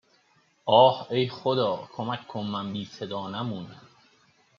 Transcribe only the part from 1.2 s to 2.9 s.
خدا کمک کن من بی